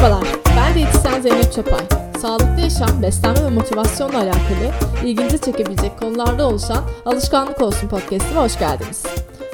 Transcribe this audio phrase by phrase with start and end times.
[0.00, 1.80] Merhabalar, ben diyetisyen Zeynep Çapay.
[2.20, 4.72] Sağlıklı yaşam, beslenme ve motivasyonla alakalı
[5.04, 9.04] ilginizi çekebilecek konularda oluşan Alışkanlık Olsun podcast'ime hoş geldiniz.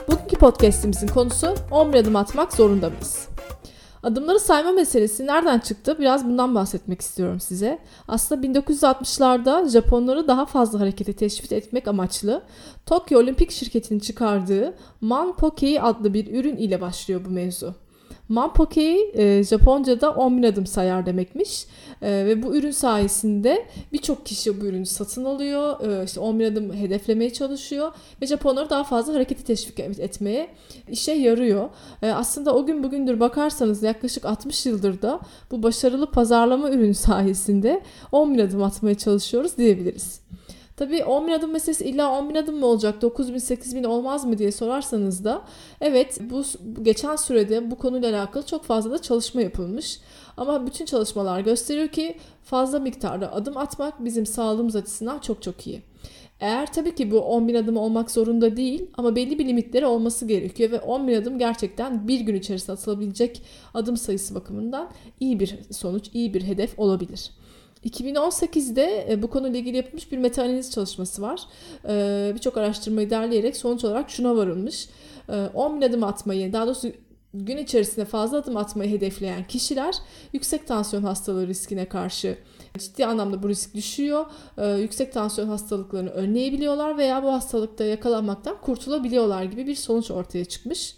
[0.08, 3.28] Bugünkü podcast'imizin konusu 11 adım atmak zorunda mıyız?
[4.02, 5.96] Adımları sayma meselesi nereden çıktı?
[5.98, 7.78] Biraz bundan bahsetmek istiyorum size.
[8.08, 12.42] Aslında 1960'larda Japonları daha fazla harekete teşvik etmek amaçlı
[12.86, 17.85] Tokyo Olimpik Şirketi'nin çıkardığı Man Pokei adlı bir ürün ile başlıyor bu mevzu.
[18.28, 21.66] Manpoke'yi e, Japonca'da 10 bin adım sayar demekmiş.
[22.02, 25.80] E, ve bu ürün sayesinde birçok kişi bu ürünü satın alıyor.
[26.00, 27.92] E, işte 10 bin adım hedeflemeye çalışıyor.
[28.22, 30.48] Ve Japonları daha fazla hareketi teşvik etmeye
[30.88, 31.68] işe yarıyor.
[32.02, 37.82] E, aslında o gün bugündür bakarsanız yaklaşık 60 yıldır da bu başarılı pazarlama ürünü sayesinde
[38.12, 40.20] 10 bin adım atmaya çalışıyoruz diyebiliriz.
[40.76, 43.84] Tabii 10 bin adım meselesi illa 10 bin adım mı olacak 9 bin 8 bin
[43.84, 45.42] olmaz mı diye sorarsanız da
[45.80, 46.42] evet bu
[46.82, 50.00] geçen sürede bu konuyla alakalı çok fazla da çalışma yapılmış.
[50.36, 55.82] Ama bütün çalışmalar gösteriyor ki fazla miktarda adım atmak bizim sağlığımız açısından çok çok iyi.
[56.40, 60.26] Eğer tabii ki bu 10 bin adım olmak zorunda değil ama belli bir limitleri olması
[60.26, 63.42] gerekiyor ve 10 bin adım gerçekten bir gün içerisinde atılabilecek
[63.74, 64.90] adım sayısı bakımından
[65.20, 67.30] iyi bir sonuç, iyi bir hedef olabilir.
[67.86, 71.40] 2018'de e, bu konuyla ilgili yapılmış bir meta analiz çalışması var.
[71.88, 74.88] E, birçok araştırmayı derleyerek sonuç olarak şuna varılmış.
[75.54, 76.88] 10 e, bin adım atmayı, daha doğrusu
[77.34, 79.94] gün içerisinde fazla adım atmayı hedefleyen kişiler
[80.32, 82.38] yüksek tansiyon hastalığı riskine karşı
[82.78, 84.26] ciddi anlamda bu risk düşüyor.
[84.78, 90.96] Yüksek tansiyon hastalıklarını önleyebiliyorlar veya bu hastalıkta yakalanmaktan kurtulabiliyorlar gibi bir sonuç ortaya çıkmış.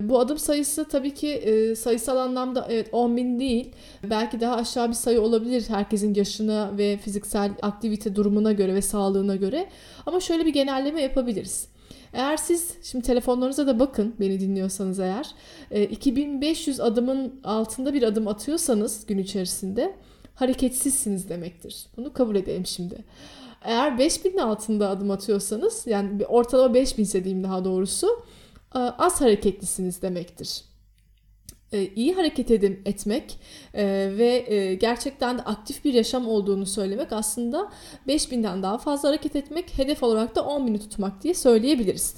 [0.00, 3.70] Bu adım sayısı tabii ki e, sayısal anlamda evet 10 bin değil.
[4.10, 9.36] Belki daha aşağı bir sayı olabilir herkesin yaşına ve fiziksel aktivite durumuna göre ve sağlığına
[9.36, 9.68] göre.
[10.06, 11.68] Ama şöyle bir genelleme yapabiliriz.
[12.12, 15.34] Eğer siz şimdi telefonlarınıza da bakın beni dinliyorsanız eğer
[15.90, 19.94] 2500 adımın altında bir adım atıyorsanız gün içerisinde
[20.34, 21.86] hareketsizsiniz demektir.
[21.96, 23.04] Bunu kabul edelim şimdi.
[23.64, 28.18] Eğer 5000'in altında adım atıyorsanız yani ortalama 5000 ise diyeyim daha doğrusu e,
[28.74, 30.64] az hareketlisiniz demektir.
[31.72, 33.38] E, iyi hareket edin, etmek
[33.74, 33.84] e,
[34.18, 37.70] ve gerçekten de aktif bir yaşam olduğunu söylemek aslında
[38.08, 42.14] 5000'den daha fazla hareket etmek, hedef olarak da 10.000'i tutmak diye söyleyebiliriz.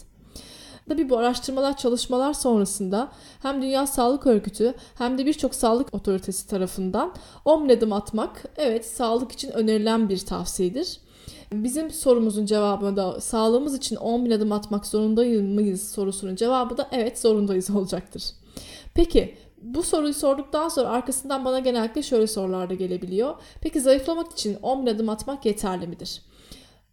[0.89, 3.13] Tabii bu araştırmalar, çalışmalar sonrasında
[3.43, 7.15] hem Dünya Sağlık Örgütü hem de birçok sağlık otoritesi tarafından
[7.45, 11.01] 10 adım atmak evet sağlık için önerilen bir tavsiyedir.
[11.53, 16.89] Bizim sorumuzun cevabı da sağlığımız için 10 bin adım atmak zorundayız mıyız sorusunun cevabı da
[16.93, 18.23] evet zorundayız olacaktır.
[18.95, 23.35] Peki bu soruyu sorduktan sonra arkasından bana genellikle şöyle sorular da gelebiliyor.
[23.61, 26.23] Peki zayıflamak için 10 bin adım atmak yeterli midir?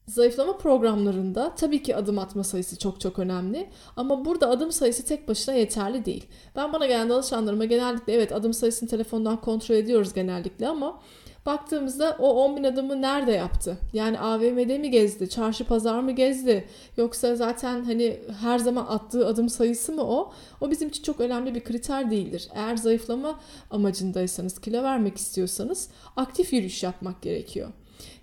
[0.08, 5.28] Zayıflama programlarında tabii ki adım atma sayısı çok çok önemli ama burada adım sayısı tek
[5.28, 6.26] başına yeterli değil.
[6.56, 11.00] Ben bana gelen danışanlarıma genellikle evet adım sayısını telefondan kontrol ediyoruz genellikle ama
[11.46, 13.78] Baktığımızda o 10 bin adımı nerede yaptı?
[13.94, 15.30] Yani AVM'de mi gezdi?
[15.30, 16.66] Çarşı pazar mı gezdi?
[16.98, 20.34] Yoksa zaten hani her zaman attığı adım sayısı mı o?
[20.62, 22.48] O bizim için çok önemli bir kriter değildir.
[22.56, 23.40] Eğer zayıflama
[23.72, 27.70] amacındaysanız, kilo vermek istiyorsanız aktif yürüyüş yapmak gerekiyor.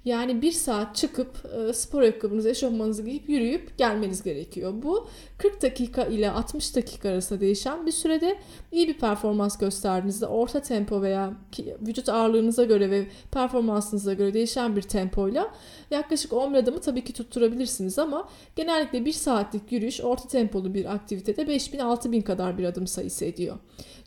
[0.05, 1.29] Yani bir saat çıkıp
[1.59, 4.73] e, spor ayakkabınızı, eşofmanınızı giyip yürüyüp gelmeniz gerekiyor.
[4.83, 8.39] Bu 40 dakika ile 60 dakika arasında değişen bir sürede
[8.73, 11.35] iyi bir performans gösterdiğinizde orta tempo veya
[11.81, 15.55] vücut ağırlığınıza göre ve performansınıza göre değişen bir tempoyla
[15.91, 21.43] yaklaşık 10 adımı tabii ki tutturabilirsiniz ama genellikle bir saatlik yürüyüş orta tempolu bir aktivitede
[21.43, 23.57] 5000-6000 kadar bir adım sayısı ediyor.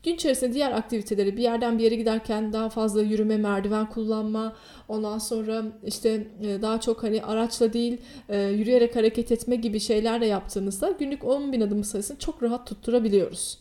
[0.03, 4.56] Gün içerisinde diğer aktiviteleri bir yerden bir yere giderken daha fazla yürüme, merdiven kullanma,
[4.88, 7.97] ondan sonra işte e, daha çok hani araçla değil
[8.29, 12.67] e, yürüyerek hareket etme gibi şeyler de yaptığınızda günlük 10 bin adım sayısını çok rahat
[12.67, 13.57] tutturabiliyoruz.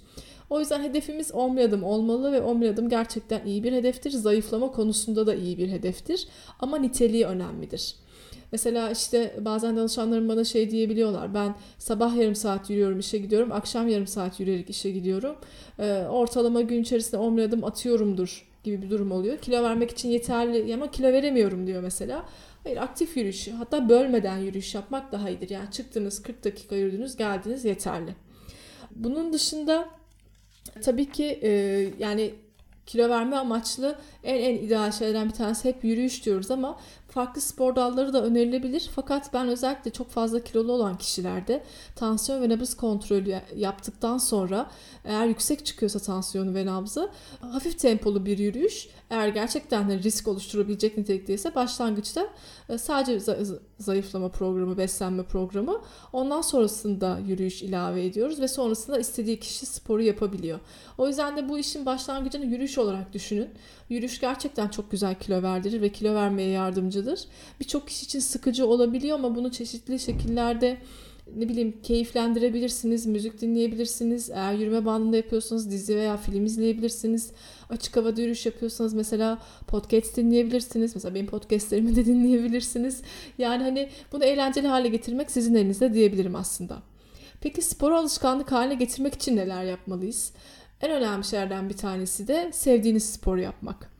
[0.50, 4.10] O yüzden hedefimiz 10 bin adım olmalı ve 10 bin adım gerçekten iyi bir hedeftir.
[4.10, 6.28] Zayıflama konusunda da iyi bir hedeftir.
[6.60, 7.94] Ama niteliği önemlidir.
[8.53, 11.34] Mesela işte bazen danışanlarım bana şey diyebiliyorlar.
[11.34, 13.53] Ben sabah yarım saat yürüyorum işe gidiyorum.
[13.53, 15.36] Akşam yarım saat yürüyerek işe gidiyorum.
[16.10, 19.39] Ortalama gün içerisinde 10 adım atıyorumdur gibi bir durum oluyor.
[19.39, 22.28] Kilo vermek için yeterli ama kilo veremiyorum diyor mesela.
[22.65, 25.51] Hayır aktif yürüyüş hatta bölmeden yürüyüş yapmak daha iyidir.
[25.51, 28.15] Yani çıktınız 40 dakika yürüdünüz geldiniz yeterli.
[28.91, 29.89] Bunun dışında
[30.83, 31.51] tabii ki e,
[31.99, 32.34] yani
[32.89, 37.77] kilo verme amaçlı en en ideal şeylerden bir tanesi hep yürüyüş diyoruz ama farklı spor
[37.77, 38.91] dalları da önerilebilir.
[38.95, 41.65] Fakat ben özellikle çok fazla kilolu olan kişilerde
[41.97, 44.71] tansiyon ve nabız kontrolü yaptıktan sonra
[45.05, 50.99] eğer yüksek çıkıyorsa tansiyonu ve nabzı hafif tempolu bir yürüyüş eğer gerçekten de risk oluşturabilecek
[50.99, 52.29] nitelikteyse başlangıçta
[52.69, 53.35] e, sadece
[53.79, 55.81] zayıflama programı, beslenme programı.
[56.13, 60.61] Ondan sonrasında yürüyüş ilave ediyoruz ve sonrasında istediği kişi sporu yapabiliyor.
[60.99, 63.48] O yüzden de bu işin başlangıcını yürüyüş olarak düşünün.
[63.89, 67.21] Yürüyüş gerçekten çok güzel kilo verdirir ve kilo vermeye yardımcıdır.
[67.60, 70.78] Birçok kişi için sıkıcı olabiliyor ama bunu çeşitli şekillerde
[71.36, 74.30] ne bileyim keyiflendirebilirsiniz, müzik dinleyebilirsiniz.
[74.30, 77.30] Eğer yürüme bandında yapıyorsanız dizi veya film izleyebilirsiniz.
[77.71, 80.95] Açık havada yürüyüş yapıyorsanız mesela podcast dinleyebilirsiniz.
[80.95, 83.03] Mesela benim podcastlerimi de dinleyebilirsiniz.
[83.39, 86.83] Yani hani bunu eğlenceli hale getirmek sizin elinizde diyebilirim aslında.
[87.41, 90.33] Peki spor alışkanlık haline getirmek için neler yapmalıyız?
[90.80, 93.98] En önemli şeylerden bir tanesi de sevdiğiniz sporu yapmak.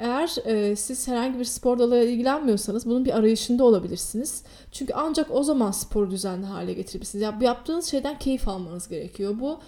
[0.00, 4.42] Eğer e, siz herhangi bir spor dalıyla ilgilenmiyorsanız bunun bir arayışında olabilirsiniz.
[4.72, 7.22] Çünkü ancak o zaman sporu düzenli hale getirebilirsiniz.
[7.22, 9.34] Ya, yaptığınız şeyden keyif almanız gerekiyor.
[9.40, 9.58] Bu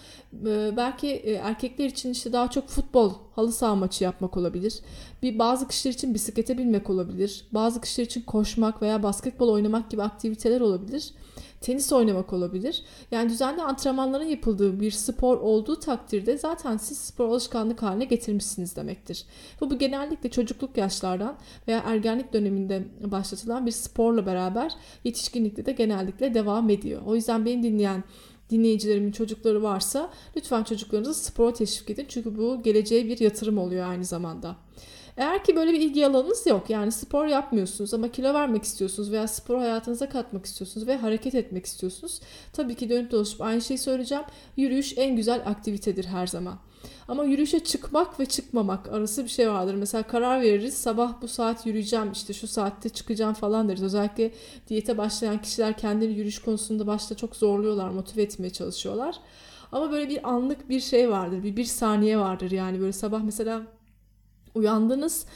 [0.49, 4.81] e, belki e, erkekler için işte daha çok futbol, halı saha maçı yapmak olabilir.
[5.23, 7.45] Bir bazı kişiler için bisiklete binmek olabilir.
[7.53, 11.13] Bazı kişiler için koşmak veya basketbol oynamak gibi aktiviteler olabilir
[11.63, 12.83] tenis oynamak olabilir.
[13.11, 19.25] Yani düzenli antrenmanların yapıldığı bir spor olduğu takdirde zaten siz spor alışkanlık haline getirmişsiniz demektir.
[19.61, 21.37] Bu, bu genellikle çocukluk yaşlardan
[21.69, 24.73] veya ergenlik döneminde başlatılan bir sporla beraber
[25.05, 27.03] yetişkinlikte de genellikle devam ediyor.
[27.07, 28.05] O yüzden beni dinleyen
[28.51, 32.07] dinleyicilerimin çocukları varsa lütfen çocuklarınızı spora teşvik edin.
[32.09, 34.57] Çünkü bu geleceğe bir yatırım oluyor aynı zamanda.
[35.17, 39.29] Eğer ki böyle bir ilgi alanınız yok yani spor yapmıyorsunuz ama kilo vermek istiyorsunuz veya
[39.29, 42.21] spor hayatınıza katmak istiyorsunuz ve hareket etmek istiyorsunuz.
[42.53, 44.25] Tabii ki dönüp dolaşıp aynı şeyi söyleyeceğim.
[44.57, 46.59] Yürüyüş en güzel aktivitedir her zaman.
[47.09, 49.75] Ama yürüyüşe çıkmak ve çıkmamak arası bir şey vardır.
[49.75, 53.83] Mesela karar veririz sabah bu saat yürüyeceğim işte şu saatte çıkacağım falan deriz.
[53.83, 54.31] Özellikle
[54.69, 59.17] diyete başlayan kişiler kendini yürüyüş konusunda başta çok zorluyorlar, motive etmeye çalışıyorlar.
[59.73, 61.43] Ama böyle bir anlık bir şey vardır.
[61.43, 63.63] Bir, bir saniye vardır yani böyle sabah mesela
[64.55, 65.27] uyandınız.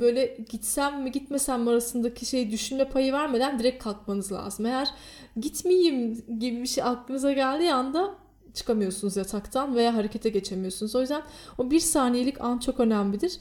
[0.00, 4.66] Böyle gitsem mi gitmesem mi arasındaki şeyi düşünme payı vermeden direkt kalkmanız lazım.
[4.66, 4.88] Eğer
[5.40, 8.14] gitmeyeyim gibi bir şey aklınıza geldiği anda
[8.54, 10.96] çıkamıyorsunuz yataktan veya harekete geçemiyorsunuz.
[10.96, 11.22] O yüzden
[11.58, 13.38] o bir saniyelik an çok önemlidir.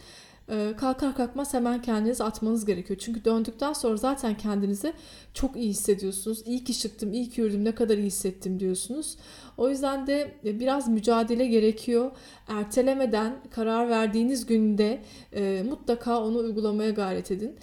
[0.49, 2.99] Ee, kalkar kalkmaz hemen kendinizi atmanız gerekiyor.
[2.99, 4.93] Çünkü döndükten sonra zaten kendinizi
[5.33, 6.41] çok iyi hissediyorsunuz.
[6.45, 9.17] İyi ki çıktım, iyi ki yürüdüm, ne kadar iyi hissettim diyorsunuz.
[9.57, 12.11] O yüzden de e, biraz mücadele gerekiyor.
[12.47, 15.01] Ertelemeden karar verdiğiniz günde
[15.33, 17.55] e, mutlaka onu uygulamaya gayret edin.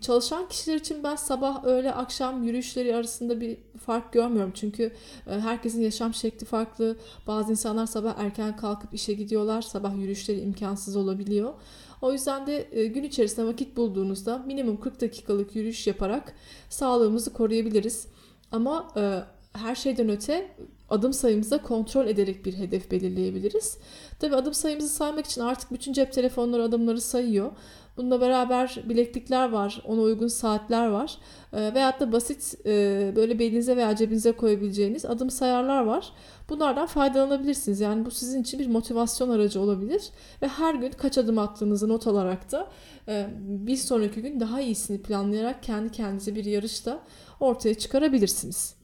[0.00, 3.56] Çalışan kişiler için ben sabah, öğle, akşam yürüyüşleri arasında bir
[3.86, 4.52] fark görmüyorum.
[4.54, 4.92] Çünkü
[5.26, 6.96] e, herkesin yaşam şekli farklı.
[7.26, 9.62] Bazı insanlar sabah erken kalkıp işe gidiyorlar.
[9.62, 11.54] Sabah yürüyüşleri imkansız olabiliyor.
[12.02, 16.34] O yüzden de e, gün içerisinde vakit bulduğunuzda minimum 40 dakikalık yürüyüş yaparak
[16.68, 18.06] sağlığımızı koruyabiliriz.
[18.52, 19.20] Ama e,
[19.58, 20.50] her şeyden öte
[20.90, 23.78] adım sayımıza kontrol ederek bir hedef belirleyebiliriz.
[24.20, 27.50] Tabi adım sayımızı saymak için artık bütün cep telefonları adımları sayıyor.
[27.96, 31.18] Bununla beraber bileklikler var, ona uygun saatler var.
[31.52, 36.12] E, veyahut da basit e, böyle belinize veya cebinize koyabileceğiniz adım sayarlar var.
[36.48, 37.80] Bunlardan faydalanabilirsiniz.
[37.80, 40.02] Yani bu sizin için bir motivasyon aracı olabilir.
[40.42, 42.68] Ve her gün kaç adım attığınızı not alarak da
[43.08, 47.00] e, bir sonraki gün daha iyisini planlayarak kendi kendinize bir yarışta
[47.40, 48.75] ortaya çıkarabilirsiniz.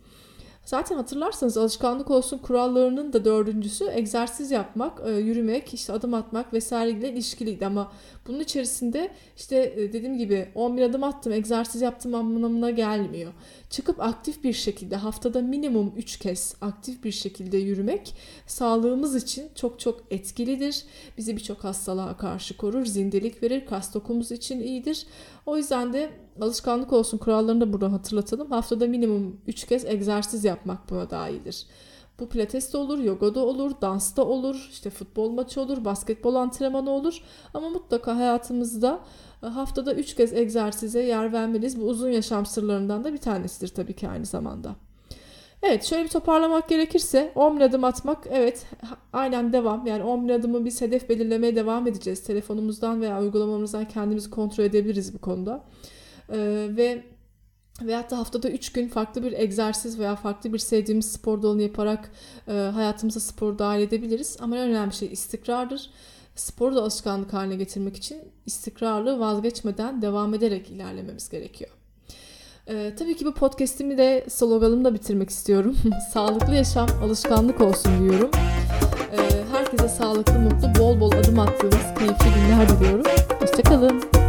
[0.72, 7.12] Zaten hatırlarsanız alışkanlık olsun kurallarının da dördüncüsü egzersiz yapmak, e, yürümek, işte adım atmak vesaireyle
[7.12, 7.92] ilişkiliydi ama
[8.26, 13.32] bunun içerisinde işte e, dediğim gibi 11 adım attım, egzersiz yaptım anlamına gelmiyor.
[13.70, 18.14] Çıkıp aktif bir şekilde haftada minimum 3 kez aktif bir şekilde yürümek
[18.46, 20.84] sağlığımız için çok çok etkilidir.
[21.18, 25.06] Bizi birçok hastalığa karşı korur, zindelik verir, kas dokumuz için iyidir.
[25.47, 28.50] O yüzden de alışkanlık olsun kurallarını da burada hatırlatalım.
[28.50, 31.66] Haftada minimum 3 kez egzersiz yapmak buna dahildir.
[32.20, 36.34] Bu pilates de olur, yoga da olur, dans da olur, işte futbol maçı olur, basketbol
[36.34, 37.22] antrenmanı olur.
[37.54, 39.00] Ama mutlaka hayatımızda
[39.42, 41.80] e, haftada 3 kez egzersize yer vermeliyiz.
[41.80, 44.76] Bu uzun yaşam sırlarından da bir tanesidir tabii ki aynı zamanda.
[45.62, 48.66] Evet şöyle bir toparlamak gerekirse 10 bin adım atmak evet
[49.12, 49.86] aynen devam.
[49.86, 52.22] Yani 10 bin adımı biz hedef belirlemeye devam edeceğiz.
[52.22, 55.64] Telefonumuzdan veya uygulamamızdan kendimizi kontrol edebiliriz bu konuda.
[56.29, 57.02] Ee, ve
[57.83, 62.11] veyahut da haftada 3 gün farklı bir egzersiz veya farklı bir sevdiğimiz spor dalını yaparak
[62.49, 64.37] e, hayatımıza spor dahil edebiliriz.
[64.41, 65.91] Ama en önemli şey istikrardır.
[66.35, 71.71] Sporu da alışkanlık haline getirmek için istikrarlı vazgeçmeden devam ederek ilerlememiz gerekiyor.
[72.69, 75.76] Ee, tabii ki bu podcast'imi de sloganımla bitirmek istiyorum.
[76.12, 78.31] Sağlıklı yaşam alışkanlık olsun diyorum.
[79.12, 79.19] Ee,
[79.52, 83.05] herkese sağlıklı, mutlu, bol bol adım attığınız keyifli günler diliyorum.
[83.41, 84.22] Hoşçakalın.